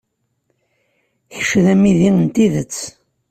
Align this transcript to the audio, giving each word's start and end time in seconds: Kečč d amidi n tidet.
Kečč 1.33 1.49
d 1.63 1.65
amidi 1.73 2.09
n 2.15 2.19
tidet. 2.33 2.77